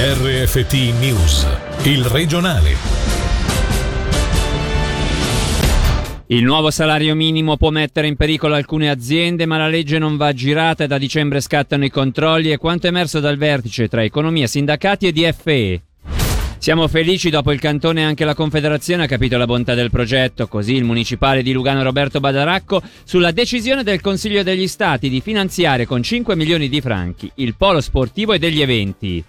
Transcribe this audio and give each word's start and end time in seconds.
RFT 0.00 0.94
News, 1.00 1.44
il 1.82 2.04
regionale. 2.04 2.76
Il 6.28 6.44
nuovo 6.44 6.70
salario 6.70 7.16
minimo 7.16 7.56
può 7.56 7.70
mettere 7.70 8.06
in 8.06 8.14
pericolo 8.14 8.54
alcune 8.54 8.90
aziende, 8.90 9.44
ma 9.44 9.56
la 9.56 9.66
legge 9.66 9.98
non 9.98 10.16
va 10.16 10.32
girata 10.32 10.84
e 10.84 10.86
da 10.86 10.98
dicembre 10.98 11.40
scattano 11.40 11.84
i 11.84 11.90
controlli 11.90 12.52
e 12.52 12.58
quanto 12.58 12.86
emerso 12.86 13.18
dal 13.18 13.36
vertice 13.36 13.88
tra 13.88 14.04
economia, 14.04 14.46
sindacati 14.46 15.08
e 15.08 15.12
DFE. 15.12 15.82
Siamo 16.58 16.86
felici 16.86 17.28
dopo 17.28 17.50
il 17.50 17.58
cantone 17.58 18.04
anche 18.04 18.24
la 18.24 18.34
Confederazione 18.34 19.02
ha 19.02 19.08
capito 19.08 19.36
la 19.36 19.46
bontà 19.46 19.74
del 19.74 19.90
progetto, 19.90 20.46
così 20.46 20.74
il 20.74 20.84
municipale 20.84 21.42
di 21.42 21.52
Lugano 21.52 21.82
Roberto 21.82 22.20
Badaracco 22.20 22.80
sulla 23.02 23.32
decisione 23.32 23.82
del 23.82 24.00
Consiglio 24.00 24.44
degli 24.44 24.68
Stati 24.68 25.08
di 25.08 25.20
finanziare 25.20 25.86
con 25.86 26.04
5 26.04 26.36
milioni 26.36 26.68
di 26.68 26.80
franchi 26.80 27.28
il 27.36 27.56
polo 27.56 27.80
sportivo 27.80 28.32
e 28.32 28.38
degli 28.38 28.62
eventi. 28.62 29.24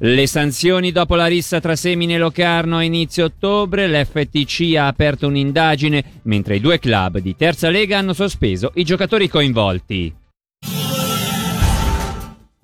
Le 0.00 0.28
sanzioni 0.28 0.92
dopo 0.92 1.16
la 1.16 1.26
rissa 1.26 1.58
tra 1.58 1.74
Semine 1.74 2.14
e 2.14 2.18
Locarno 2.18 2.76
a 2.76 2.84
inizio 2.84 3.24
ottobre, 3.24 3.88
l'FTC 3.88 4.76
ha 4.76 4.86
aperto 4.86 5.26
un'indagine, 5.26 6.20
mentre 6.22 6.54
i 6.54 6.60
due 6.60 6.78
club 6.78 7.18
di 7.18 7.34
terza 7.34 7.68
lega 7.68 7.98
hanno 7.98 8.12
sospeso 8.12 8.70
i 8.74 8.84
giocatori 8.84 9.28
coinvolti. 9.28 10.14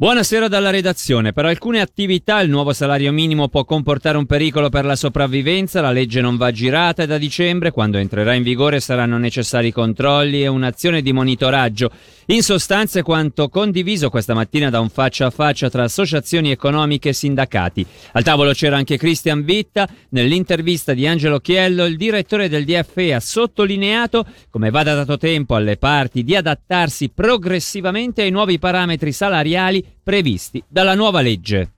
Buonasera 0.05 0.49
dalla 0.49 0.69
redazione. 0.69 1.33
Per 1.33 1.47
alcune 1.47 1.81
attività 1.81 2.39
il 2.41 2.51
nuovo 2.51 2.75
salario 2.75 3.11
minimo 3.11 3.49
può 3.49 3.65
comportare 3.65 4.19
un 4.19 4.27
pericolo 4.27 4.69
per 4.69 4.85
la 4.85 4.97
sopravvivenza, 4.97 5.81
la 5.81 5.93
legge 5.93 6.21
non 6.21 6.37
va 6.37 6.51
girata 6.51 7.03
e 7.03 7.07
da 7.07 7.17
dicembre, 7.17 7.71
quando 7.71 7.97
entrerà 7.97 8.35
in 8.35 8.43
vigore, 8.43 8.81
saranno 8.81 9.17
necessari 9.17 9.73
controlli 9.73 10.43
e 10.43 10.47
un'azione 10.47 11.01
di 11.01 11.15
monitoraggio. 11.15 11.91
In 12.27 12.43
sostanza 12.43 12.99
è 12.99 13.03
quanto 13.03 13.49
condiviso 13.49 14.11
questa 14.11 14.35
mattina 14.35 14.69
da 14.69 14.81
un 14.81 14.91
faccia 14.91 15.25
a 15.25 15.31
faccia 15.31 15.71
tra 15.71 15.85
associazioni 15.85 16.51
economiche 16.51 17.09
e 17.09 17.13
sindacati. 17.15 17.87
Al 18.13 18.23
tavolo 18.23 18.53
c'era 18.53 18.77
anche 18.77 18.99
Cristian 18.99 19.43
Vitta. 19.43 19.89
Nell'intervista 20.11 20.93
di 20.93 21.07
Angelo 21.07 21.41
Chiello, 21.41 21.87
il 21.87 21.97
direttore 21.97 22.51
del 22.51 22.67
DFE 22.67 23.15
ha 23.15 23.21
sottolineato 23.21 24.27
come 24.51 24.69
vada 24.69 24.95
dato 24.95 25.17
tempo 25.17 25.55
alle 25.55 25.79
parti 25.79 26.25
di 26.25 26.37
adattarsi 26.37 27.09
progressivamente 27.09 28.21
ai 28.21 28.31
nuovi 28.31 28.59
parametri 28.59 29.11
salariali 29.11 29.93
previsti 30.03 30.63
dalla 30.67 30.95
nuova 30.95 31.21
legge. 31.21 31.74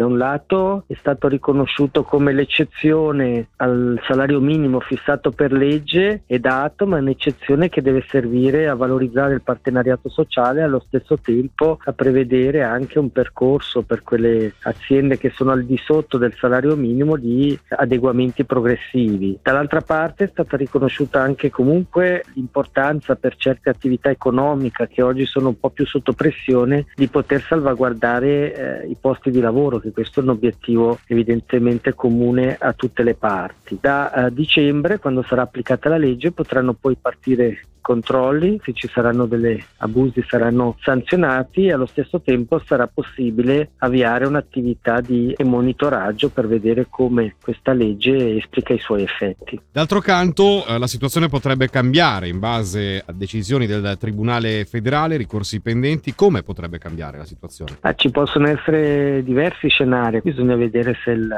Da 0.00 0.06
un 0.06 0.16
lato 0.16 0.84
è 0.86 0.94
stato 0.94 1.28
riconosciuto 1.28 2.04
come 2.04 2.32
l'eccezione 2.32 3.48
al 3.56 4.00
salario 4.06 4.40
minimo 4.40 4.80
fissato 4.80 5.30
per 5.30 5.52
legge 5.52 6.22
è 6.24 6.38
dato, 6.38 6.86
ma 6.86 6.96
è 6.96 7.00
un'eccezione 7.00 7.68
che 7.68 7.82
deve 7.82 8.02
servire 8.08 8.66
a 8.66 8.74
valorizzare 8.74 9.34
il 9.34 9.42
partenariato 9.42 10.08
sociale 10.08 10.60
e 10.60 10.62
allo 10.62 10.82
stesso 10.86 11.18
tempo 11.18 11.78
a 11.84 11.92
prevedere 11.92 12.62
anche 12.62 12.98
un 12.98 13.12
percorso 13.12 13.82
per 13.82 14.02
quelle 14.02 14.54
aziende 14.62 15.18
che 15.18 15.28
sono 15.28 15.50
al 15.50 15.66
di 15.66 15.76
sotto 15.76 16.16
del 16.16 16.34
salario 16.34 16.76
minimo 16.76 17.16
di 17.18 17.58
adeguamenti 17.68 18.44
progressivi. 18.44 19.38
Dall'altra 19.42 19.82
parte 19.82 20.24
è 20.24 20.28
stata 20.28 20.56
riconosciuta 20.56 21.20
anche 21.20 21.50
comunque 21.50 22.24
l'importanza 22.32 23.16
per 23.16 23.36
certe 23.36 23.68
attività 23.68 24.08
economiche 24.08 24.88
che 24.88 25.02
oggi 25.02 25.26
sono 25.26 25.48
un 25.48 25.60
po' 25.60 25.68
più 25.68 25.84
sotto 25.84 26.14
pressione 26.14 26.86
di 26.94 27.06
poter 27.08 27.42
salvaguardare 27.42 28.54
eh, 28.54 28.86
i 28.86 28.96
posti 28.98 29.30
di 29.30 29.40
lavoro 29.40 29.78
che 29.78 29.88
questo 29.92 30.20
è 30.20 30.22
un 30.22 30.30
obiettivo 30.30 30.98
evidentemente 31.06 31.94
comune 31.94 32.56
a 32.58 32.72
tutte 32.72 33.02
le 33.02 33.14
parti. 33.14 33.78
Da 33.80 34.12
uh, 34.14 34.30
dicembre, 34.30 34.98
quando 34.98 35.22
sarà 35.22 35.42
applicata 35.42 35.88
la 35.88 35.98
legge, 35.98 36.32
potranno 36.32 36.72
poi 36.72 36.96
partire 37.00 37.60
controlli, 37.80 38.60
se 38.62 38.72
ci 38.72 38.88
saranno 38.88 39.26
degli 39.26 39.62
abusi 39.78 40.24
saranno 40.26 40.76
sanzionati 40.80 41.66
e 41.66 41.72
allo 41.72 41.86
stesso 41.86 42.20
tempo 42.20 42.60
sarà 42.64 42.86
possibile 42.86 43.70
avviare 43.78 44.26
un'attività 44.26 45.00
di 45.00 45.34
monitoraggio 45.44 46.30
per 46.30 46.46
vedere 46.46 46.86
come 46.88 47.36
questa 47.42 47.72
legge 47.72 48.36
esplica 48.36 48.72
i 48.72 48.78
suoi 48.78 49.02
effetti. 49.02 49.60
D'altro 49.70 50.00
canto 50.00 50.64
eh, 50.66 50.78
la 50.78 50.86
situazione 50.86 51.28
potrebbe 51.28 51.68
cambiare 51.68 52.28
in 52.28 52.38
base 52.38 53.02
a 53.04 53.12
decisioni 53.12 53.66
del 53.66 53.96
Tribunale 53.98 54.64
federale, 54.64 55.16
ricorsi 55.16 55.60
pendenti, 55.60 56.14
come 56.14 56.42
potrebbe 56.42 56.78
cambiare 56.78 57.18
la 57.18 57.24
situazione? 57.24 57.76
Ah, 57.80 57.94
ci 57.94 58.10
possono 58.10 58.48
essere 58.48 59.22
diversi 59.24 59.68
scenari, 59.68 60.20
bisogna 60.22 60.56
vedere 60.56 60.96
se 61.02 61.10
il 61.10 61.28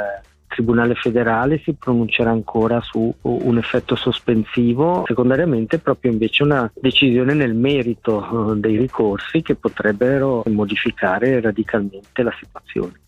Tribunale 0.52 0.94
federale 0.94 1.62
si 1.64 1.72
pronuncerà 1.72 2.30
ancora 2.30 2.78
su 2.82 3.12
un 3.22 3.56
effetto 3.56 3.94
sospensivo, 3.94 5.04
secondariamente 5.06 5.78
proprio 5.78 6.12
invece 6.12 6.42
una 6.42 6.70
decisione 6.78 7.32
nel 7.32 7.54
merito 7.54 8.52
eh, 8.52 8.56
dei 8.56 8.76
ricorsi 8.76 9.40
che 9.40 9.54
potrebbero 9.54 10.42
modificare 10.48 11.40
radicalmente 11.40 12.22
la 12.22 12.34
situazione. 12.38 13.00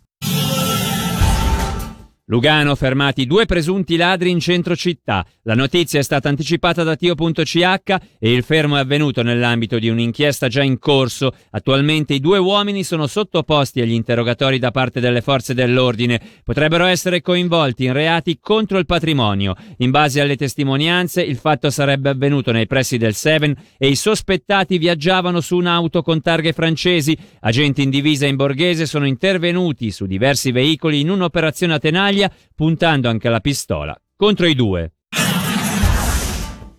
Lugano 2.34 2.74
fermati 2.74 3.26
due 3.26 3.46
presunti 3.46 3.94
ladri 3.94 4.28
in 4.28 4.40
centro 4.40 4.74
città. 4.74 5.24
La 5.44 5.54
notizia 5.54 6.00
è 6.00 6.02
stata 6.02 6.28
anticipata 6.28 6.82
da 6.82 6.96
Tio.ch 6.96 7.96
e 8.18 8.32
il 8.32 8.42
fermo 8.42 8.76
è 8.76 8.80
avvenuto 8.80 9.22
nell'ambito 9.22 9.78
di 9.78 9.88
un'inchiesta 9.88 10.48
già 10.48 10.64
in 10.64 10.80
corso. 10.80 11.32
Attualmente 11.50 12.12
i 12.12 12.18
due 12.18 12.38
uomini 12.38 12.82
sono 12.82 13.06
sottoposti 13.06 13.80
agli 13.80 13.92
interrogatori 13.92 14.58
da 14.58 14.72
parte 14.72 14.98
delle 14.98 15.20
forze 15.20 15.54
dell'ordine. 15.54 16.20
Potrebbero 16.42 16.86
essere 16.86 17.20
coinvolti 17.20 17.84
in 17.84 17.92
reati 17.92 18.38
contro 18.40 18.78
il 18.78 18.86
patrimonio. 18.86 19.54
In 19.76 19.92
base 19.92 20.20
alle 20.20 20.34
testimonianze, 20.34 21.22
il 21.22 21.36
fatto 21.36 21.70
sarebbe 21.70 22.08
avvenuto 22.08 22.50
nei 22.50 22.66
pressi 22.66 22.98
del 22.98 23.14
Seven 23.14 23.54
e 23.78 23.86
i 23.86 23.94
sospettati 23.94 24.78
viaggiavano 24.78 25.40
su 25.40 25.54
un'auto 25.54 26.02
con 26.02 26.20
targhe 26.20 26.52
francesi. 26.52 27.16
Agenti 27.42 27.82
in 27.82 27.90
divisa 27.90 28.26
in 28.26 28.34
borghese 28.34 28.86
sono 28.86 29.06
intervenuti 29.06 29.92
su 29.92 30.06
diversi 30.06 30.50
veicoli 30.50 30.98
in 30.98 31.10
un'operazione 31.10 31.74
a 31.74 31.78
tenaglia 31.78 32.22
Italia, 32.24 32.30
puntando 32.54 33.08
anche 33.08 33.28
la 33.28 33.40
pistola 33.40 33.96
contro 34.16 34.46
i 34.46 34.54
due. 34.54 34.92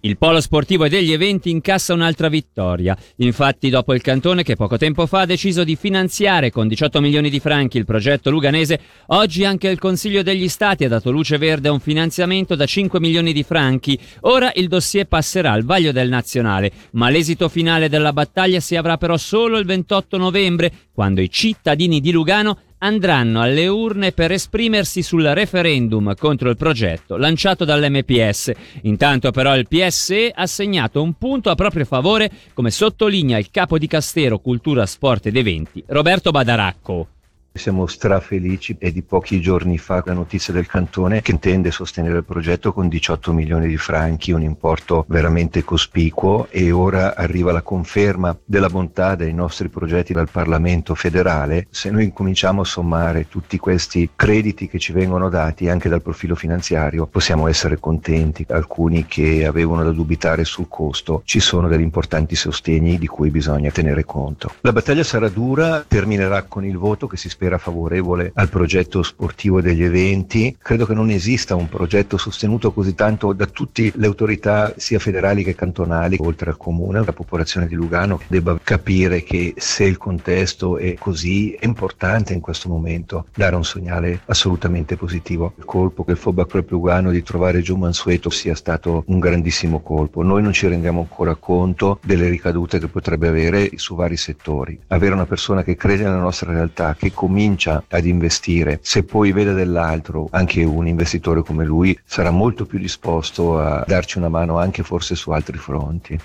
Il 0.05 0.19
polo 0.19 0.39
sportivo 0.39 0.83
e 0.83 0.89
degli 0.89 1.11
eventi 1.11 1.49
incassa 1.49 1.95
un'altra 1.95 2.29
vittoria. 2.29 2.95
Infatti, 3.17 3.71
dopo 3.71 3.91
il 3.91 4.03
cantone 4.03 4.43
che 4.43 4.55
poco 4.55 4.77
tempo 4.77 5.07
fa 5.07 5.21
ha 5.21 5.25
deciso 5.25 5.63
di 5.63 5.75
finanziare 5.75 6.51
con 6.51 6.67
18 6.67 7.01
milioni 7.01 7.27
di 7.27 7.39
franchi 7.39 7.79
il 7.79 7.85
progetto 7.85 8.29
luganese, 8.29 8.79
oggi 9.07 9.43
anche 9.45 9.67
il 9.67 9.79
Consiglio 9.79 10.21
degli 10.21 10.47
Stati 10.47 10.85
ha 10.85 10.89
dato 10.89 11.09
luce 11.09 11.39
verde 11.39 11.69
a 11.69 11.71
un 11.71 11.79
finanziamento 11.79 12.53
da 12.53 12.67
5 12.67 12.99
milioni 12.99 13.33
di 13.33 13.41
franchi. 13.41 13.99
Ora 14.21 14.51
il 14.53 14.67
dossier 14.67 15.07
passerà 15.07 15.53
al 15.53 15.63
vaglio 15.63 15.91
del 15.91 16.07
nazionale, 16.07 16.71
ma 16.91 17.09
l'esito 17.09 17.49
finale 17.49 17.89
della 17.89 18.13
battaglia 18.13 18.59
si 18.59 18.75
avrà 18.75 18.97
però 18.97 19.17
solo 19.17 19.57
il 19.57 19.65
28 19.65 20.17
novembre, 20.17 20.71
quando 20.93 21.19
i 21.19 21.31
cittadini 21.31 21.99
di 21.99 22.11
Lugano 22.11 22.59
andranno 22.85 23.41
alle 23.41 23.67
urne 23.67 24.11
per 24.11 24.31
esprimersi 24.31 25.01
sul 25.01 25.23
referendum 25.23 26.13
contro 26.15 26.49
il 26.49 26.55
progetto 26.55 27.17
lanciato 27.17 27.65
dall'MPS. 27.65 28.51
Intanto 28.83 29.31
però 29.31 29.55
il 29.57 29.67
PSE 29.67 30.31
ha 30.33 30.45
segnato 30.45 31.01
un 31.01 31.13
punto 31.13 31.49
a 31.49 31.55
proprio 31.55 31.85
favore, 31.85 32.29
come 32.53 32.69
sottolinea 32.69 33.39
il 33.39 33.49
capo 33.49 33.79
di 33.79 33.87
Castero 33.87 34.37
Cultura, 34.39 34.85
Sport 34.85 35.25
ed 35.25 35.35
Eventi, 35.35 35.83
Roberto 35.87 36.29
Badaracco. 36.29 37.14
Siamo 37.57 37.87
strafelici 37.87 38.75
è 38.77 38.91
di 38.91 39.01
pochi 39.01 39.39
giorni 39.39 39.77
fa 39.77 40.03
la 40.05 40.11
notizia 40.11 40.51
del 40.51 40.67
cantone 40.67 41.21
che 41.21 41.31
intende 41.31 41.71
sostenere 41.71 42.17
il 42.17 42.25
progetto 42.25 42.73
con 42.73 42.89
18 42.89 43.31
milioni 43.31 43.67
di 43.67 43.77
franchi, 43.77 44.33
un 44.33 44.41
importo 44.41 45.05
veramente 45.07 45.63
cospicuo 45.63 46.47
e 46.49 46.71
ora 46.71 47.15
arriva 47.15 47.53
la 47.53 47.61
conferma 47.61 48.37
della 48.43 48.67
bontà 48.67 49.15
dei 49.15 49.33
nostri 49.33 49.69
progetti 49.69 50.11
dal 50.11 50.29
Parlamento 50.29 50.95
federale. 50.95 51.67
Se 51.69 51.89
noi 51.89 52.03
incominciamo 52.03 52.59
a 52.59 52.65
sommare 52.65 53.29
tutti 53.29 53.57
questi 53.57 54.09
crediti 54.17 54.67
che 54.67 54.77
ci 54.77 54.91
vengono 54.91 55.29
dati 55.29 55.69
anche 55.69 55.87
dal 55.87 56.01
profilo 56.01 56.35
finanziario, 56.35 57.07
possiamo 57.07 57.47
essere 57.47 57.79
contenti. 57.79 58.45
Alcuni 58.49 59.05
che 59.05 59.45
avevano 59.45 59.83
da 59.83 59.91
dubitare 59.91 60.43
sul 60.43 60.67
costo, 60.67 61.21
ci 61.23 61.39
sono 61.39 61.69
degli 61.69 61.81
importanti 61.81 62.35
sostegni 62.35 62.97
di 62.97 63.07
cui 63.07 63.31
bisogna 63.31 63.71
tenere 63.71 64.03
conto. 64.03 64.51
La 64.59 64.73
battaglia 64.73 65.03
sarà 65.03 65.29
dura, 65.29 65.85
terminerà 65.87 66.43
con 66.43 66.65
il 66.65 66.77
voto 66.77 67.07
che 67.07 67.15
si 67.15 67.29
spera 67.29 67.43
era 67.45 67.57
favorevole 67.57 68.31
al 68.35 68.49
progetto 68.49 69.03
sportivo 69.03 69.61
degli 69.61 69.83
eventi. 69.83 70.55
Credo 70.61 70.85
che 70.85 70.93
non 70.93 71.09
esista 71.09 71.55
un 71.55 71.69
progetto 71.69 72.17
sostenuto 72.17 72.71
così 72.71 72.93
tanto 72.95 73.33
da 73.33 73.45
tutte 73.45 73.91
le 73.95 74.05
autorità 74.05 74.73
sia 74.77 74.99
federali 74.99 75.43
che 75.43 75.55
cantonali, 75.55 76.17
oltre 76.19 76.49
al 76.49 76.57
comune. 76.57 77.03
La 77.03 77.13
popolazione 77.13 77.67
di 77.67 77.75
Lugano 77.75 78.19
debba 78.27 78.57
capire 78.61 79.23
che 79.23 79.53
se 79.57 79.83
il 79.83 79.97
contesto 79.97 80.77
è 80.77 80.95
così 80.95 81.51
è 81.53 81.65
importante 81.65 82.33
in 82.33 82.39
questo 82.39 82.69
momento 82.69 83.27
dare 83.35 83.55
un 83.55 83.63
segnale 83.63 84.21
assolutamente 84.25 84.95
positivo. 84.97 85.53
Il 85.57 85.65
colpo 85.65 86.03
che 86.03 86.11
il 86.11 86.17
Foba 86.17 86.45
Club 86.45 86.69
Lugano 86.69 87.11
di 87.11 87.23
trovare 87.23 87.61
Gio 87.61 87.77
Mansueto 87.77 88.29
sia 88.29 88.55
stato 88.55 89.03
un 89.07 89.19
grandissimo 89.19 89.79
colpo. 89.79 90.23
Noi 90.23 90.41
non 90.41 90.53
ci 90.53 90.67
rendiamo 90.67 91.01
ancora 91.01 91.35
conto 91.35 91.99
delle 92.03 92.29
ricadute 92.29 92.79
che 92.79 92.87
potrebbe 92.87 93.27
avere 93.27 93.71
su 93.75 93.95
vari 93.95 94.17
settori. 94.17 94.79
Avere 94.87 95.13
una 95.13 95.25
persona 95.25 95.63
che 95.63 95.75
crede 95.75 96.03
nella 96.03 96.17
nostra 96.17 96.51
realtà, 96.51 96.95
che 96.97 97.11
comincia 97.11 97.34
comincia 97.35 97.83
ad 97.89 98.05
investire, 98.05 98.79
se 98.81 99.03
poi 99.03 99.33
vede 99.33 99.51
dell'altro, 99.51 100.29
anche 100.31 100.63
un 100.63 100.87
investitore 100.87 101.41
come 101.43 101.65
lui 101.65 101.97
sarà 102.05 102.31
molto 102.31 102.65
più 102.65 102.79
disposto 102.79 103.59
a 103.59 103.83
darci 103.85 104.17
una 104.17 104.29
mano 104.29 104.57
anche 104.57 104.83
forse 104.83 105.15
su 105.15 105.31
altri 105.31 105.57
fronti. 105.57 106.17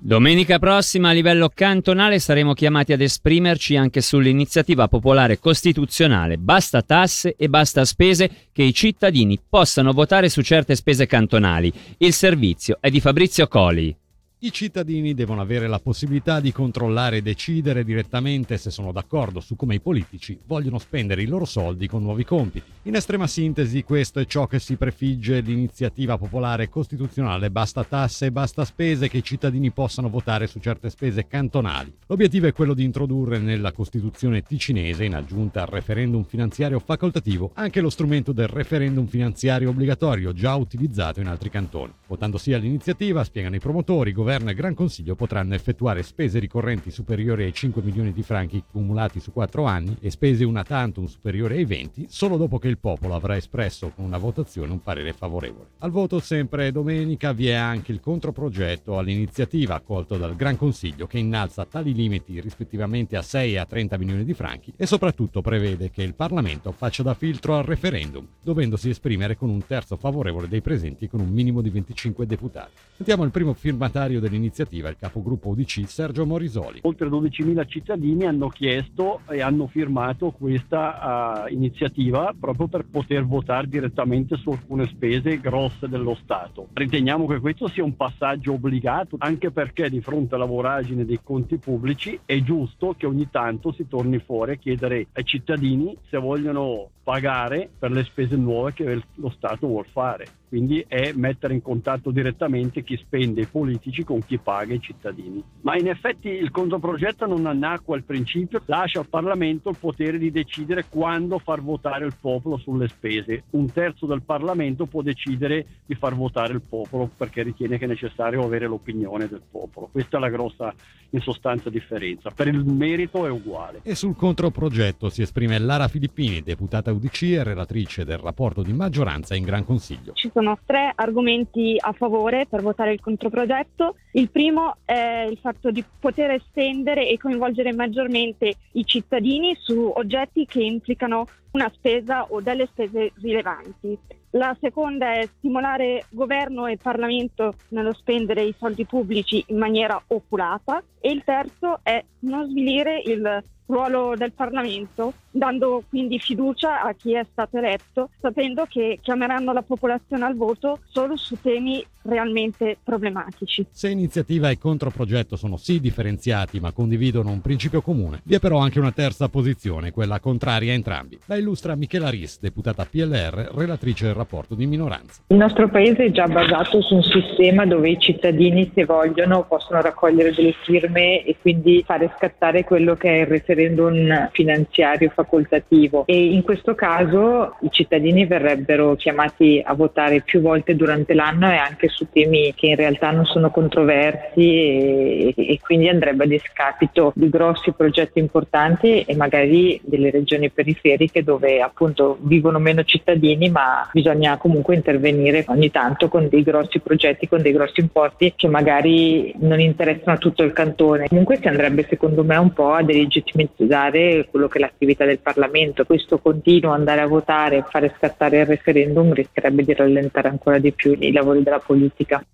Domenica 0.00 0.58
prossima 0.58 1.10
a 1.10 1.12
livello 1.12 1.50
cantonale 1.54 2.18
saremo 2.18 2.52
chiamati 2.52 2.92
ad 2.92 3.00
esprimerci 3.00 3.76
anche 3.76 4.00
sull'iniziativa 4.00 4.88
popolare 4.88 5.38
costituzionale 5.38 6.36
Basta 6.36 6.82
tasse 6.82 7.34
e 7.36 7.48
basta 7.48 7.84
spese 7.84 8.30
che 8.52 8.64
i 8.64 8.74
cittadini 8.74 9.38
possano 9.48 9.92
votare 9.92 10.28
su 10.28 10.42
certe 10.42 10.74
spese 10.74 11.06
cantonali. 11.06 11.72
Il 11.98 12.12
servizio 12.12 12.78
è 12.80 12.90
di 12.90 13.00
Fabrizio 13.00 13.46
Coli. 13.46 13.96
I 14.40 14.52
cittadini 14.52 15.14
devono 15.14 15.40
avere 15.40 15.66
la 15.66 15.78
possibilità 15.78 16.40
di 16.40 16.52
controllare 16.52 17.16
e 17.16 17.22
decidere 17.22 17.84
direttamente 17.84 18.58
se 18.58 18.70
sono 18.70 18.92
d'accordo 18.92 19.40
su 19.40 19.56
come 19.56 19.76
i 19.76 19.80
politici 19.80 20.38
vogliono 20.44 20.78
spendere 20.78 21.22
i 21.22 21.26
loro 21.26 21.46
soldi 21.46 21.88
con 21.88 22.02
nuovi 22.02 22.22
compiti. 22.22 22.70
In 22.82 22.96
estrema 22.96 23.26
sintesi, 23.26 23.82
questo 23.82 24.20
è 24.20 24.26
ciò 24.26 24.46
che 24.46 24.58
si 24.58 24.76
prefigge 24.76 25.40
l'iniziativa 25.40 26.18
popolare 26.18 26.68
costituzionale 26.68 27.50
Basta 27.50 27.82
tasse 27.82 28.26
e 28.26 28.30
basta 28.30 28.66
spese 28.66 29.08
che 29.08 29.16
i 29.16 29.22
cittadini 29.22 29.70
possano 29.70 30.10
votare 30.10 30.46
su 30.46 30.58
certe 30.58 30.90
spese 30.90 31.26
cantonali. 31.26 31.94
L'obiettivo 32.06 32.46
è 32.46 32.52
quello 32.52 32.74
di 32.74 32.84
introdurre 32.84 33.38
nella 33.38 33.72
Costituzione 33.72 34.42
ticinese, 34.42 35.06
in 35.06 35.14
aggiunta 35.14 35.62
al 35.62 35.68
referendum 35.68 36.24
finanziario 36.24 36.78
facoltativo, 36.78 37.52
anche 37.54 37.80
lo 37.80 37.88
strumento 37.88 38.32
del 38.32 38.48
referendum 38.48 39.06
finanziario 39.06 39.70
obbligatorio, 39.70 40.34
già 40.34 40.54
utilizzato 40.56 41.20
in 41.20 41.26
altri 41.26 41.48
cantoni. 41.48 41.94
Votando 42.06 42.36
sì 42.36 42.52
all'iniziativa, 42.52 43.24
spiegano 43.24 43.56
i 43.56 43.60
promotori, 43.60 44.12
Governo 44.26 44.50
e 44.50 44.54
Gran 44.54 44.74
Consiglio 44.74 45.14
potranno 45.14 45.54
effettuare 45.54 46.02
spese 46.02 46.40
ricorrenti 46.40 46.90
superiori 46.90 47.44
ai 47.44 47.52
5 47.52 47.80
milioni 47.80 48.12
di 48.12 48.24
franchi 48.24 48.60
cumulati 48.68 49.20
su 49.20 49.30
4 49.30 49.64
anni 49.66 49.96
e 50.00 50.10
spese 50.10 50.42
una 50.42 50.64
tantum 50.64 51.04
superiori 51.04 51.58
ai 51.58 51.64
20 51.64 52.06
solo 52.08 52.36
dopo 52.36 52.58
che 52.58 52.66
il 52.66 52.78
popolo 52.78 53.14
avrà 53.14 53.36
espresso 53.36 53.92
con 53.94 54.04
una 54.04 54.18
votazione 54.18 54.72
un 54.72 54.82
parere 54.82 55.12
favorevole. 55.12 55.68
Al 55.78 55.92
voto 55.92 56.18
sempre 56.18 56.72
domenica 56.72 57.30
vi 57.30 57.46
è 57.46 57.54
anche 57.54 57.92
il 57.92 58.00
controprogetto 58.00 58.98
all'iniziativa 58.98 59.76
accolto 59.76 60.16
dal 60.16 60.34
Gran 60.34 60.56
Consiglio 60.56 61.06
che 61.06 61.18
innalza 61.18 61.64
tali 61.64 61.94
limiti 61.94 62.40
rispettivamente 62.40 63.16
a 63.16 63.22
6 63.22 63.52
e 63.52 63.58
a 63.58 63.64
30 63.64 63.96
milioni 63.96 64.24
di 64.24 64.34
franchi 64.34 64.72
e 64.76 64.86
soprattutto 64.86 65.40
prevede 65.40 65.92
che 65.92 66.02
il 66.02 66.16
Parlamento 66.16 66.72
faccia 66.72 67.04
da 67.04 67.14
filtro 67.14 67.58
al 67.58 67.62
referendum, 67.62 68.26
dovendosi 68.42 68.88
esprimere 68.88 69.36
con 69.36 69.50
un 69.50 69.64
terzo 69.64 69.94
favorevole 69.94 70.48
dei 70.48 70.62
presenti 70.62 71.06
con 71.06 71.20
un 71.20 71.28
minimo 71.28 71.60
di 71.60 71.70
25 71.70 72.26
deputati. 72.26 72.72
Sentiamo 72.96 73.22
il 73.22 73.30
primo 73.30 73.52
firmatario 73.52 74.14
firmatario 74.16 74.20
dell'iniziativa, 74.20 74.88
il 74.88 74.96
capogruppo 74.98 75.50
UDC 75.50 75.84
Sergio 75.86 76.26
Morisoli. 76.26 76.80
Oltre 76.82 77.08
12.000 77.08 77.66
cittadini 77.66 78.24
hanno 78.24 78.48
chiesto 78.48 79.20
e 79.28 79.40
hanno 79.40 79.66
firmato 79.66 80.30
questa 80.30 81.44
uh, 81.46 81.52
iniziativa 81.52 82.34
proprio 82.38 82.68
per 82.68 82.86
poter 82.90 83.24
votare 83.26 83.68
direttamente 83.68 84.36
su 84.36 84.50
alcune 84.50 84.86
spese 84.86 85.38
grosse 85.38 85.88
dello 85.88 86.16
Stato. 86.22 86.68
Riteniamo 86.72 87.26
che 87.26 87.40
questo 87.40 87.68
sia 87.68 87.84
un 87.84 87.96
passaggio 87.96 88.54
obbligato 88.54 89.16
anche 89.18 89.50
perché 89.50 89.88
di 89.90 90.00
fronte 90.00 90.34
alla 90.34 90.44
voragine 90.44 91.04
dei 91.04 91.20
conti 91.22 91.58
pubblici 91.58 92.18
è 92.24 92.40
giusto 92.42 92.94
che 92.96 93.06
ogni 93.06 93.28
tanto 93.30 93.72
si 93.72 93.86
torni 93.86 94.18
fuori 94.18 94.52
a 94.52 94.56
chiedere 94.56 95.06
ai 95.12 95.24
cittadini 95.24 95.96
se 96.08 96.18
vogliono 96.18 96.90
pagare 97.02 97.68
per 97.78 97.92
le 97.92 98.02
spese 98.02 98.36
nuove 98.36 98.72
che 98.72 99.00
lo 99.14 99.30
Stato 99.30 99.68
vuole 99.68 99.88
fare. 99.92 100.26
Quindi 100.56 100.82
è 100.88 101.12
mettere 101.12 101.52
in 101.52 101.60
contatto 101.60 102.10
direttamente 102.10 102.82
chi 102.82 102.96
spende 102.96 103.42
i 103.42 103.46
politici 103.46 104.04
con 104.04 104.24
chi 104.24 104.38
paga 104.38 104.72
i 104.72 104.80
cittadini. 104.80 105.44
Ma 105.60 105.76
in 105.76 105.86
effetti 105.86 106.30
il 106.30 106.50
controprogetto 106.50 107.26
non 107.26 107.58
nacque 107.58 107.94
al 107.94 108.04
principio, 108.04 108.62
lascia 108.64 109.00
al 109.00 109.06
Parlamento 109.06 109.68
il 109.68 109.76
potere 109.78 110.16
di 110.16 110.30
decidere 110.30 110.86
quando 110.88 111.38
far 111.38 111.60
votare 111.60 112.06
il 112.06 112.14
popolo 112.18 112.56
sulle 112.56 112.88
spese. 112.88 113.42
Un 113.50 113.70
terzo 113.70 114.06
del 114.06 114.22
Parlamento 114.22 114.86
può 114.86 115.02
decidere 115.02 115.66
di 115.84 115.94
far 115.94 116.14
votare 116.14 116.54
il 116.54 116.62
popolo 116.66 117.10
perché 117.14 117.42
ritiene 117.42 117.76
che 117.76 117.84
è 117.84 117.88
necessario 117.88 118.42
avere 118.42 118.66
l'opinione 118.66 119.28
del 119.28 119.42
popolo. 119.50 119.90
Questa 119.92 120.16
è 120.16 120.20
la 120.20 120.30
grossa 120.30 120.72
in 121.10 121.20
sostanza 121.20 121.70
differenza. 121.70 122.30
Per 122.30 122.46
il 122.48 122.64
merito 122.64 123.26
è 123.26 123.30
uguale. 123.30 123.80
E 123.82 123.94
sul 123.94 124.16
controprogetto 124.16 125.08
si 125.08 125.22
esprime 125.22 125.58
Lara 125.58 125.88
Filippini, 125.88 126.42
deputata 126.42 126.92
UDC 126.92 127.22
e 127.22 127.44
relatrice 127.44 128.04
del 128.04 128.18
rapporto 128.18 128.62
di 128.62 128.72
maggioranza 128.72 129.34
in 129.34 129.44
Gran 129.44 129.64
Consiglio. 129.64 130.12
Ci 130.14 130.30
sono 130.32 130.45
tre 130.64 130.92
argomenti 130.94 131.76
a 131.78 131.92
favore 131.92 132.46
per 132.46 132.62
votare 132.62 132.92
il 132.92 133.00
controprogetto. 133.00 133.96
Il 134.12 134.30
primo 134.30 134.76
è 134.84 135.26
il 135.28 135.38
fatto 135.38 135.70
di 135.70 135.84
poter 135.98 136.30
estendere 136.30 137.08
e 137.08 137.18
coinvolgere 137.18 137.72
maggiormente 137.72 138.54
i 138.72 138.84
cittadini 138.84 139.56
su 139.58 139.92
oggetti 139.94 140.46
che 140.46 140.62
implicano 140.62 141.26
una 141.52 141.70
spesa 141.74 142.26
o 142.28 142.40
delle 142.40 142.66
spese 142.66 143.12
rilevanti. 143.20 143.98
La 144.30 144.54
seconda 144.60 145.14
è 145.14 145.26
stimolare 145.38 146.04
governo 146.10 146.66
e 146.66 146.76
Parlamento 146.76 147.54
nello 147.68 147.94
spendere 147.94 148.42
i 148.42 148.54
soldi 148.58 148.84
pubblici 148.84 149.42
in 149.48 149.56
maniera 149.56 150.00
oculata 150.08 150.82
e 151.00 151.10
il 151.10 151.24
terzo 151.24 151.80
è 151.82 152.04
non 152.20 152.46
svilire 152.50 153.00
il 153.02 153.42
ruolo 153.66 154.14
del 154.16 154.32
Parlamento, 154.32 155.12
dando 155.30 155.82
quindi 155.88 156.18
fiducia 156.18 156.82
a 156.82 156.92
chi 156.94 157.14
è 157.14 157.24
stato 157.30 157.58
eletto, 157.58 158.10
sapendo 158.20 158.66
che 158.68 158.98
chiameranno 159.02 159.52
la 159.52 159.62
popolazione 159.62 160.24
al 160.24 160.36
voto 160.36 160.80
solo 160.86 161.16
su 161.16 161.36
temi 161.40 161.84
realmente 162.02 162.78
problematici. 162.82 163.66
Se 163.70 163.88
iniziativa 163.88 164.48
e 164.48 164.58
controprogetto 164.58 165.34
sono 165.34 165.56
sì 165.56 165.80
differenziati 165.80 166.60
ma 166.60 166.70
condividono 166.70 167.30
un 167.30 167.40
principio 167.40 167.82
comune, 167.82 168.20
vi 168.22 168.36
è 168.36 168.38
però 168.38 168.58
anche 168.58 168.78
una 168.78 168.92
terza 168.92 169.28
posizione, 169.28 169.90
quella 169.90 170.20
contraria 170.20 170.72
a 170.72 170.76
entrambi. 170.76 171.18
La 171.26 171.36
illustra 171.36 171.74
Michela 171.74 172.08
Ris, 172.08 172.38
deputata 172.40 172.86
PLR, 172.88 173.50
relatrice 173.54 174.06
del 174.06 174.14
rapporto 174.14 174.54
di 174.54 174.66
minoranza. 174.66 175.22
Il 175.26 175.36
nostro 175.36 175.68
paese 175.68 176.04
è 176.04 176.10
già 176.12 176.26
basato 176.26 176.80
su 176.80 176.94
un 176.94 177.02
sistema 177.02 177.66
dove 177.66 177.90
i 177.90 177.98
cittadini, 177.98 178.70
se 178.72 178.84
vogliono, 178.84 179.44
possono 179.44 179.80
raccogliere 179.80 180.32
delle 180.32 180.54
firme 180.64 181.24
e 181.24 181.36
quindi 181.40 181.82
fare 181.84 182.12
scattare 182.16 182.62
quello 182.62 182.94
che 182.94 183.08
è 183.08 183.20
il 183.22 183.26
referendum 183.26 183.55
referendum 183.56 184.28
finanziario 184.32 185.10
facoltativo 185.12 186.04
e 186.06 186.32
in 186.32 186.42
questo 186.42 186.74
caso 186.74 187.56
i 187.62 187.70
cittadini 187.70 188.26
verrebbero 188.26 188.94
chiamati 188.96 189.60
a 189.64 189.74
votare 189.74 190.20
più 190.20 190.40
volte 190.40 190.76
durante 190.76 191.14
l'anno 191.14 191.50
e 191.50 191.56
anche 191.56 191.88
su 191.88 192.06
temi 192.12 192.52
che 192.54 192.66
in 192.66 192.76
realtà 192.76 193.10
non 193.10 193.24
sono 193.24 193.50
controversi 193.50 194.40
e, 194.40 195.34
e 195.36 195.58
quindi 195.60 195.88
andrebbe 195.88 196.24
a 196.24 196.28
discapito 196.28 197.12
di 197.14 197.28
grossi 197.28 197.72
progetti 197.72 198.18
importanti 198.18 199.02
e 199.02 199.16
magari 199.16 199.80
delle 199.82 200.10
regioni 200.10 200.50
periferiche 200.50 201.24
dove 201.24 201.60
appunto 201.60 202.18
vivono 202.20 202.58
meno 202.58 202.84
cittadini 202.84 203.48
ma 203.48 203.88
bisogna 203.92 204.36
comunque 204.36 204.74
intervenire 204.74 205.44
ogni 205.48 205.70
tanto 205.70 206.08
con 206.08 206.28
dei 206.28 206.42
grossi 206.42 206.80
progetti, 206.80 207.28
con 207.28 207.40
dei 207.40 207.52
grossi 207.52 207.80
importi 207.80 208.34
che 208.36 208.48
magari 208.48 209.32
non 209.38 209.60
interessano 209.60 210.16
a 210.16 210.18
tutto 210.18 210.42
il 210.42 210.52
cantone. 210.52 211.08
Comunque 211.08 211.38
si 211.40 211.48
andrebbe 211.48 211.86
secondo 211.88 212.22
me 212.22 212.36
un 212.36 212.52
po' 212.52 212.72
a 212.72 212.82
delegittimare 212.82 213.45
politicizzare 213.46 214.26
quello 214.30 214.48
che 214.48 214.58
è 214.58 214.60
l'attività 214.60 215.04
del 215.04 215.20
Parlamento. 215.20 215.84
Questo 215.84 216.18
continuo 216.18 216.72
andare 216.72 217.00
a 217.00 217.06
votare 217.06 217.58
e 217.58 217.64
fare 217.68 217.94
scattare 217.96 218.40
il 218.40 218.46
referendum 218.46 219.12
rischierebbe 219.12 219.62
di 219.62 219.74
rallentare 219.74 220.28
ancora 220.28 220.58
di 220.58 220.72
più 220.72 220.96
i 220.98 221.12
lavori 221.12 221.42
della 221.42 221.60
politica. 221.60 222.24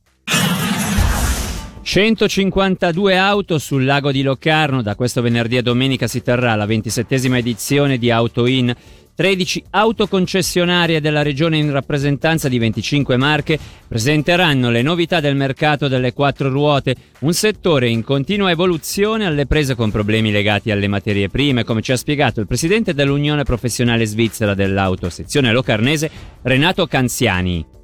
152 1.84 3.18
auto 3.18 3.58
sul 3.58 3.84
lago 3.84 4.12
di 4.12 4.22
Locarno, 4.22 4.82
da 4.82 4.94
questo 4.94 5.20
venerdì 5.20 5.58
a 5.58 5.62
domenica 5.62 6.06
si 6.06 6.22
terrà 6.22 6.54
la 6.54 6.64
ventisettesima 6.64 7.38
edizione 7.38 7.98
di 7.98 8.10
Auto 8.10 8.46
In 8.46 8.72
13 9.14 9.64
autoconcessionarie 9.70 11.00
della 11.00 11.22
regione 11.22 11.58
in 11.58 11.70
rappresentanza 11.70 12.48
di 12.48 12.58
25 12.58 13.16
marche 13.16 13.58
presenteranno 13.86 14.70
le 14.70 14.82
novità 14.82 15.20
del 15.20 15.36
mercato 15.36 15.86
delle 15.88 16.12
quattro 16.12 16.48
ruote, 16.48 16.96
un 17.20 17.34
settore 17.34 17.88
in 17.88 18.02
continua 18.02 18.50
evoluzione 18.50 19.26
alle 19.26 19.46
prese 19.46 19.74
con 19.74 19.90
problemi 19.90 20.30
legati 20.30 20.70
alle 20.70 20.88
materie 20.88 21.28
prime, 21.28 21.64
come 21.64 21.82
ci 21.82 21.92
ha 21.92 21.96
spiegato 21.96 22.40
il 22.40 22.46
presidente 22.46 22.94
dell'Unione 22.94 23.42
Professionale 23.42 24.06
Svizzera 24.06 24.54
dell'Auto, 24.54 25.10
sezione 25.10 25.52
locarnese, 25.52 26.10
Renato 26.42 26.86
Canziani. 26.86 27.80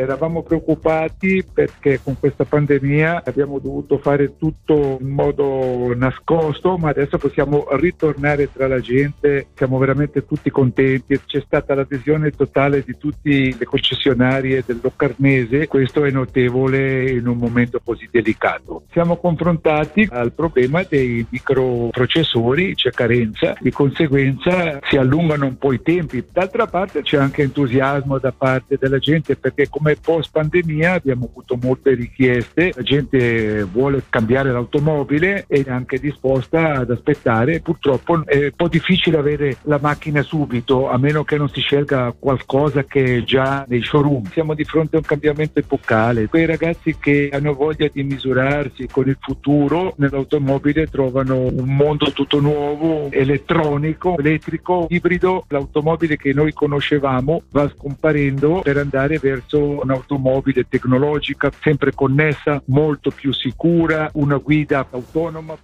Eravamo 0.00 0.44
preoccupati 0.44 1.44
perché 1.52 1.98
con 2.00 2.16
questa 2.20 2.44
pandemia 2.44 3.24
abbiamo 3.24 3.58
dovuto 3.58 3.98
fare 3.98 4.36
tutto 4.38 4.96
in 5.00 5.08
modo 5.08 5.92
nascosto, 5.96 6.76
ma 6.78 6.90
adesso 6.90 7.18
possiamo 7.18 7.66
ritornare 7.72 8.48
tra 8.52 8.68
la 8.68 8.78
gente, 8.78 9.48
siamo 9.56 9.76
veramente 9.76 10.24
tutti 10.24 10.50
contenti. 10.50 11.20
C'è 11.26 11.42
stata 11.44 11.74
l'adesione 11.74 12.30
totale 12.30 12.84
di 12.86 12.96
tutte 12.96 13.56
le 13.58 13.64
concessionarie 13.64 14.62
del 14.64 14.78
Locarnese, 14.80 15.66
questo 15.66 16.04
è 16.04 16.12
notevole 16.12 17.10
in 17.10 17.26
un 17.26 17.36
momento 17.36 17.80
così 17.82 18.08
delicato. 18.08 18.84
Siamo 18.92 19.16
confrontati 19.16 20.06
al 20.12 20.30
problema 20.30 20.84
dei 20.88 21.26
microprocessori, 21.28 22.76
c'è 22.76 22.90
carenza, 22.90 23.56
di 23.58 23.72
conseguenza 23.72 24.78
si 24.88 24.96
allungano 24.96 25.46
un 25.46 25.58
po' 25.58 25.72
i 25.72 25.82
tempi. 25.82 26.24
D'altra 26.30 26.68
parte 26.68 27.02
c'è 27.02 27.16
anche 27.16 27.42
entusiasmo 27.42 28.18
da 28.18 28.30
parte 28.30 28.76
della 28.78 28.98
gente 28.98 29.34
perché 29.34 29.68
come 29.68 29.87
come 29.88 29.96
post 29.96 30.30
pandemia 30.32 30.92
abbiamo 30.92 31.28
avuto 31.30 31.56
molte 31.60 31.94
richieste, 31.94 32.72
la 32.74 32.82
gente 32.82 33.62
vuole 33.62 34.02
cambiare 34.08 34.52
l'automobile 34.52 35.44
e 35.48 35.64
è 35.64 35.70
anche 35.70 35.98
disposta 35.98 36.72
ad 36.72 36.90
aspettare, 36.90 37.60
purtroppo 37.60 38.22
è 38.26 38.44
un 38.44 38.52
po' 38.54 38.68
difficile 38.68 39.16
avere 39.16 39.56
la 39.62 39.78
macchina 39.80 40.22
subito 40.22 40.90
a 40.90 40.98
meno 40.98 41.24
che 41.24 41.36
non 41.36 41.48
si 41.48 41.60
scelga 41.60 42.14
qualcosa 42.18 42.84
che 42.84 43.18
è 43.18 43.22
già 43.22 43.64
nei 43.68 43.82
showroom. 43.82 44.30
Siamo 44.30 44.54
di 44.54 44.64
fronte 44.64 44.96
a 44.96 44.98
un 44.98 45.04
cambiamento 45.04 45.58
epocale, 45.58 46.28
quei 46.28 46.44
ragazzi 46.44 46.96
che 46.98 47.30
hanno 47.32 47.54
voglia 47.54 47.88
di 47.90 48.02
misurarsi 48.02 48.88
con 48.90 49.08
il 49.08 49.16
futuro 49.20 49.94
nell'automobile 49.96 50.86
trovano 50.86 51.36
un 51.38 51.76
mondo 51.76 52.12
tutto 52.12 52.40
nuovo, 52.40 53.10
elettronico, 53.10 54.18
elettrico, 54.18 54.86
ibrido, 54.90 55.44
l'automobile 55.48 56.16
che 56.16 56.32
noi 56.32 56.52
conoscevamo 56.52 57.42
va 57.50 57.68
scomparendo 57.68 58.60
per 58.62 58.76
andare 58.76 59.18
verso 59.18 59.77
un'automobile 59.82 60.66
tecnologica 60.68 61.50
sempre 61.60 61.92
connessa, 61.94 62.62
molto 62.66 63.10
più 63.10 63.32
sicura, 63.32 64.10
una 64.14 64.36
guida 64.36 64.86
autonoma. 64.90 65.56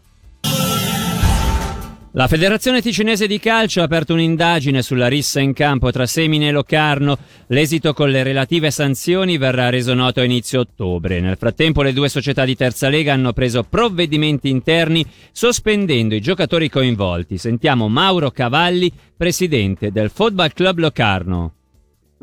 La 2.17 2.29
Federazione 2.29 2.81
Ticinese 2.81 3.27
di 3.27 3.41
Calcio 3.41 3.81
ha 3.81 3.85
aperto 3.85 4.13
un'indagine 4.13 4.83
sulla 4.83 5.09
rissa 5.09 5.41
in 5.41 5.53
campo 5.53 5.91
tra 5.91 6.07
Semine 6.07 6.47
e 6.47 6.53
Locarno. 6.53 7.19
L'esito 7.49 7.93
con 7.93 8.09
le 8.09 8.23
relative 8.23 8.71
sanzioni 8.71 9.37
verrà 9.37 9.69
reso 9.69 9.95
noto 9.95 10.21
a 10.21 10.25
inizio 10.25 10.61
ottobre. 10.61 11.19
Nel 11.19 11.37
frattempo 11.37 11.83
le 11.83 11.93
due 11.93 12.09
società 12.09 12.45
di 12.45 12.55
terza 12.55 12.89
lega 12.89 13.13
hanno 13.13 13.33
preso 13.33 13.65
provvedimenti 13.65 14.49
interni 14.49 15.05
sospendendo 15.33 16.15
i 16.15 16.21
giocatori 16.21 16.69
coinvolti. 16.69 17.37
Sentiamo 17.37 17.89
Mauro 17.89 18.31
Cavalli, 18.31 18.93
presidente 19.17 19.91
del 19.91 20.11
Football 20.11 20.53
Club 20.55 20.79
Locarno. 20.79 21.53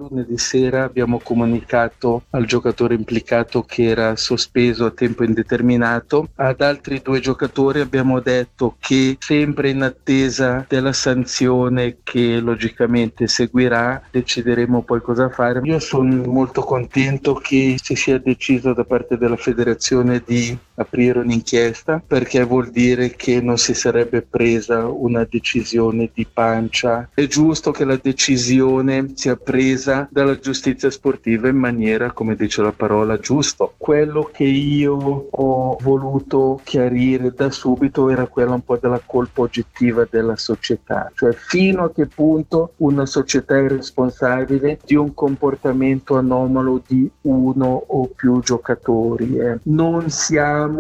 Lunedì 0.02 0.40
sera 0.40 0.84
abbiamo 0.84 1.20
comunicato 1.20 2.24
al 2.32 2.46
giocatore 2.46 2.96
implicato 2.96 3.62
che 3.62 3.84
era 3.84 4.16
sospeso 4.16 4.86
a 4.86 4.90
tempo 4.90 5.24
indeterminato. 5.24 6.30
Ad 6.38 6.62
altri 6.62 7.02
due 7.04 7.20
giocatori 7.20 7.82
abbiamo 7.82 8.20
detto 8.20 8.78
che 8.80 9.18
sempre 9.20 9.70
in 9.70 9.84
attesa 9.84 10.66
della 10.68 10.92
sanzione 10.92 11.98
che 12.02 12.40
logicamente 12.40 13.28
seguirà 13.28 14.02
decideremo 14.10 14.82
poi 14.82 15.02
cosa 15.02 15.30
fare. 15.30 15.62
Io 15.66 15.78
sono 15.78 16.24
molto 16.24 16.64
contento 16.64 17.36
che 17.36 17.76
si 17.80 17.96
sia 17.96 18.18
deciso 18.18 18.74
da 18.74 18.84
parte 18.84 19.20
della 19.20 19.38
federazione 19.38 20.24
di 20.26 20.58
aprire 20.82 21.20
un'inchiesta 21.20 22.02
perché 22.06 22.44
vuol 22.44 22.70
dire 22.70 23.12
che 23.12 23.42
non 23.42 23.58
si 23.58 23.74
sarebbe 23.74 24.22
presa 24.22 24.86
una 24.88 25.26
decisione 25.30 26.10
di 26.14 26.26
pancia. 26.32 27.10
È 27.14 27.26
giusto 27.28 27.72
che 27.72 27.86
la 27.86 28.00
decisione 28.02 29.12
sia 29.16 29.36
presa 29.36 30.08
dalla 30.12 30.38
giustizia 30.38 30.90
sportiva 30.90 31.48
in 31.48 31.58
maniera, 31.58 32.12
come 32.12 32.36
dice 32.36 32.62
la 32.62 32.72
parola, 32.72 33.18
giusto. 33.18 33.74
Quello 33.78 34.30
che 34.32 34.44
io 34.44 35.28
ho 35.30 35.78
voluto 35.82 36.60
chiarire 36.64 37.32
da 37.34 37.50
subito 37.52 38.10
era 38.10 38.28
quella 38.28 38.54
un 38.54 38.64
po' 38.64 38.78
della 38.78 39.02
colpa 39.06 39.42
oggettiva 39.42 40.08
della 40.10 40.36
società, 40.36 41.12
cioè 41.16 41.34
fino 41.34 41.84
a 41.84 41.92
che 41.92 42.08
punto 42.08 42.74
una 42.78 43.06
società 43.06 43.58
è 43.58 43.68
responsabile 43.68 44.80
di 44.86 44.96
un 44.96 45.14
comportamento 45.14 46.18
anomalo 46.18 46.82
di 46.86 47.10
uno 47.22 47.84
o 47.88 48.08
più 48.08 48.40
giocatori. 48.42 49.38
Eh. 49.38 49.60
Non 49.64 50.10
siamo 50.10 50.71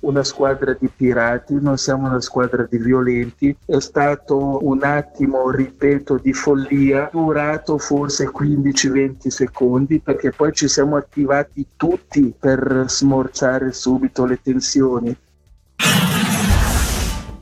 una 0.00 0.22
squadra 0.22 0.76
di 0.78 0.88
pirati, 0.94 1.58
non 1.60 1.76
siamo 1.76 2.08
una 2.08 2.20
squadra 2.20 2.66
di 2.68 2.78
violenti, 2.78 3.54
è 3.64 3.80
stato 3.80 4.66
un 4.66 4.82
attimo, 4.82 5.50
ripeto, 5.50 6.18
di 6.18 6.32
follia, 6.32 7.08
durato 7.12 7.78
forse 7.78 8.30
15-20 8.30 9.28
secondi 9.28 10.00
perché 10.00 10.30
poi 10.30 10.52
ci 10.52 10.68
siamo 10.68 10.96
attivati 10.96 11.66
tutti 11.76 12.32
per 12.38 12.84
smorzare 12.86 13.72
subito 13.72 14.24
le 14.24 14.40
tensioni. 14.42 15.16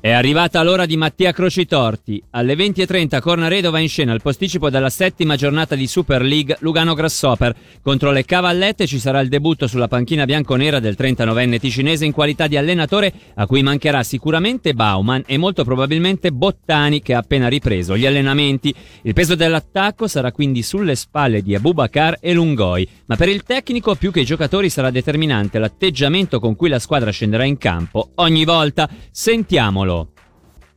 È 0.06 0.12
arrivata 0.12 0.62
l'ora 0.62 0.86
di 0.86 0.96
Mattia 0.96 1.32
Crocitorti. 1.32 2.22
Alle 2.30 2.54
20.30 2.54 3.18
Cornaredo 3.18 3.72
va 3.72 3.80
in 3.80 3.88
scena 3.88 4.12
il 4.12 4.22
posticipo 4.22 4.70
della 4.70 4.88
settima 4.88 5.34
giornata 5.34 5.74
di 5.74 5.88
Super 5.88 6.22
League 6.22 6.58
Lugano 6.60 6.94
Grasshopper. 6.94 7.52
Contro 7.82 8.12
le 8.12 8.24
Cavallette 8.24 8.86
ci 8.86 9.00
sarà 9.00 9.18
il 9.18 9.28
debutto 9.28 9.66
sulla 9.66 9.88
panchina 9.88 10.24
bianconera 10.24 10.78
del 10.78 10.94
39enne 10.96 11.58
ticinese 11.58 12.04
in 12.04 12.12
qualità 12.12 12.46
di 12.46 12.56
allenatore 12.56 13.12
a 13.34 13.46
cui 13.48 13.64
mancherà 13.64 14.04
sicuramente 14.04 14.74
Bauman 14.74 15.24
e 15.26 15.38
molto 15.38 15.64
probabilmente 15.64 16.30
Bottani 16.30 17.02
che 17.02 17.12
ha 17.12 17.18
appena 17.18 17.48
ripreso 17.48 17.96
gli 17.96 18.06
allenamenti. 18.06 18.72
Il 19.02 19.12
peso 19.12 19.34
dell'attacco 19.34 20.06
sarà 20.06 20.30
quindi 20.30 20.62
sulle 20.62 20.94
spalle 20.94 21.42
di 21.42 21.56
Abubakar 21.56 22.18
e 22.20 22.32
Lungoi, 22.32 22.88
ma 23.06 23.16
per 23.16 23.28
il 23.28 23.42
tecnico 23.42 23.96
più 23.96 24.12
che 24.12 24.20
i 24.20 24.24
giocatori 24.24 24.70
sarà 24.70 24.90
determinante 24.90 25.58
l'atteggiamento 25.58 26.38
con 26.38 26.54
cui 26.54 26.68
la 26.68 26.78
squadra 26.78 27.10
scenderà 27.10 27.42
in 27.42 27.58
campo 27.58 28.10
ogni 28.14 28.44
volta. 28.44 28.88
Sentiamolo. 29.10 29.95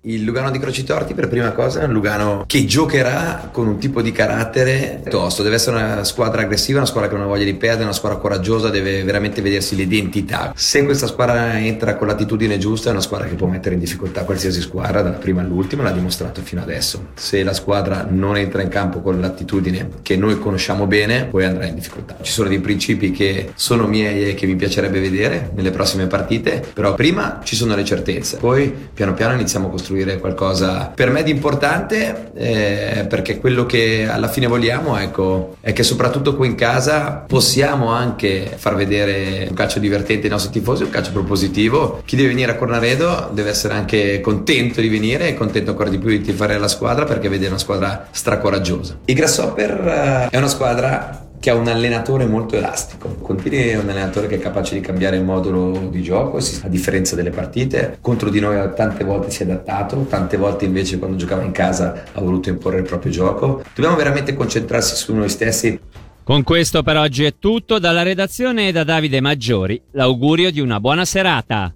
Il 0.03 0.23
Lugano 0.23 0.49
di 0.49 0.59
Crocitorti 0.59 1.13
per 1.13 1.27
prima 1.27 1.51
cosa 1.51 1.81
è 1.81 1.83
un 1.83 1.91
Lugano 1.91 2.45
che 2.47 2.63
giocherà 2.63 3.49
con 3.51 3.67
un 3.67 3.79
tipo 3.79 4.01
di 4.01 4.13
carattere 4.13 5.03
tosto, 5.09 5.43
deve 5.43 5.55
essere 5.55 5.75
una 5.75 6.05
squadra 6.05 6.43
aggressiva, 6.43 6.77
una 6.77 6.87
squadra 6.87 7.09
che 7.09 7.17
non 7.17 7.25
ha 7.25 7.27
voglia 7.27 7.43
di 7.43 7.53
perdere, 7.55 7.83
una 7.83 7.91
squadra 7.91 8.17
coraggiosa, 8.17 8.69
deve 8.69 9.03
veramente 9.03 9.41
vedersi 9.41 9.75
l'identità. 9.75 10.53
Se 10.55 10.85
questa 10.85 11.05
squadra 11.05 11.59
entra 11.59 11.97
con 11.97 12.07
l'attitudine 12.07 12.57
giusta 12.57 12.87
è 12.87 12.91
una 12.93 13.01
squadra 13.01 13.27
che 13.27 13.35
può 13.35 13.47
mettere 13.47 13.75
in 13.75 13.81
difficoltà 13.81 14.23
qualsiasi 14.23 14.61
squadra, 14.61 15.01
dalla 15.01 15.17
prima 15.17 15.41
all'ultima, 15.41 15.83
l'ha 15.83 15.91
dimostrato 15.91 16.41
fino 16.43 16.61
adesso. 16.61 17.07
Se 17.15 17.43
la 17.43 17.53
squadra 17.53 18.07
non 18.09 18.37
entra 18.37 18.61
in 18.61 18.69
campo 18.69 19.01
con 19.01 19.19
l'attitudine 19.19 19.89
che 20.01 20.15
noi 20.15 20.39
conosciamo 20.39 20.87
bene, 20.87 21.25
poi 21.25 21.43
andrà 21.43 21.65
in 21.65 21.75
difficoltà. 21.75 22.15
Ci 22.21 22.31
sono 22.31 22.47
dei 22.47 22.61
principi 22.61 23.11
che 23.11 23.51
sono 23.53 23.85
miei 23.85 24.29
e 24.29 24.33
che 24.33 24.45
mi 24.45 24.55
piacerebbe 24.55 25.01
vedere 25.01 25.51
nelle 25.55 25.71
prossime 25.71 26.07
partite, 26.07 26.65
però 26.73 26.93
prima 26.93 27.41
ci 27.43 27.57
sono 27.57 27.75
le 27.75 27.83
certezze, 27.83 28.37
poi 28.37 28.73
piano 28.93 29.13
piano 29.13 29.33
iniziamo 29.33 29.67
a 29.67 29.69
costruire 29.69 29.87
costruire 29.89 30.19
qualcosa 30.19 30.91
per 30.93 31.09
me 31.09 31.23
di 31.23 31.31
importante 31.31 32.31
eh, 32.35 33.05
perché 33.09 33.39
quello 33.39 33.65
che 33.65 34.07
alla 34.07 34.27
fine 34.27 34.45
vogliamo 34.45 34.97
ecco, 34.97 35.55
è 35.61 35.73
che 35.73 35.81
soprattutto 35.81 36.35
qui 36.35 36.47
in 36.47 36.55
casa 36.55 37.23
possiamo 37.27 37.87
anche 37.87 38.53
far 38.55 38.75
vedere 38.75 39.47
un 39.49 39.55
calcio 39.55 39.79
divertente 39.79 40.27
ai 40.27 40.31
nostri 40.31 40.51
tifosi, 40.51 40.83
un 40.83 40.89
calcio 40.89 41.11
propositivo. 41.11 42.01
Chi 42.05 42.15
deve 42.15 42.29
venire 42.29 42.51
a 42.51 42.55
Cornaredo 42.55 43.29
deve 43.33 43.49
essere 43.49 43.73
anche 43.73 44.21
contento 44.21 44.81
di 44.81 44.89
venire 44.89 45.29
e 45.29 45.33
contento 45.33 45.71
ancora 45.71 45.89
di 45.89 45.97
più 45.97 46.09
di 46.09 46.21
tifare 46.21 46.57
la 46.57 46.67
squadra 46.67 47.05
perché 47.05 47.29
vede 47.29 47.47
una 47.47 47.57
squadra 47.57 48.07
stracoraggiosa. 48.11 48.99
I 49.05 49.13
Grasshopper 49.13 50.27
uh, 50.29 50.29
è 50.29 50.37
una 50.37 50.47
squadra 50.47 51.27
che 51.39 51.49
ha 51.49 51.55
un 51.55 51.67
allenatore 51.67 52.25
molto 52.25 52.55
elastico. 52.55 53.15
Contini 53.21 53.57
è 53.57 53.77
un 53.77 53.89
allenatore 53.89 54.27
che 54.27 54.35
è 54.35 54.39
capace 54.39 54.75
di 54.75 54.81
cambiare 54.81 55.15
il 55.15 55.23
modulo 55.23 55.87
di 55.89 56.01
gioco, 56.01 56.37
a 56.37 56.67
differenza 56.67 57.15
delle 57.15 57.29
partite. 57.29 57.97
Contro 58.01 58.29
di 58.29 58.39
noi 58.39 58.57
tante 58.75 59.03
volte 59.03 59.31
si 59.31 59.43
è 59.43 59.45
adattato, 59.45 60.05
tante 60.09 60.37
volte 60.37 60.65
invece 60.65 60.99
quando 60.99 61.17
giocava 61.17 61.43
in 61.43 61.51
casa 61.51 62.03
ha 62.11 62.21
voluto 62.21 62.49
imporre 62.49 62.79
il 62.79 62.83
proprio 62.83 63.11
gioco. 63.11 63.63
Dobbiamo 63.73 63.95
veramente 63.95 64.33
concentrarsi 64.33 64.95
su 64.95 65.15
noi 65.15 65.29
stessi. 65.29 65.79
Con 66.23 66.43
questo 66.43 66.83
per 66.83 66.97
oggi 66.97 67.23
è 67.23 67.35
tutto 67.39 67.79
dalla 67.79 68.03
redazione 68.03 68.67
e 68.67 68.71
da 68.71 68.83
Davide 68.83 69.21
Maggiori. 69.21 69.81
L'augurio 69.93 70.51
di 70.51 70.59
una 70.59 70.79
buona 70.79 71.05
serata. 71.05 71.73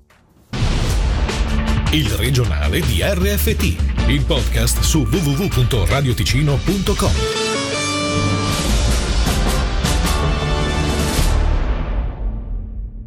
Il 1.91 2.09
regionale 2.09 2.81
di 2.81 3.01
RFT, 3.01 4.09
il 4.09 4.23
podcast 4.25 4.81
su 4.81 5.07
www.radioticino.com. 5.09 7.11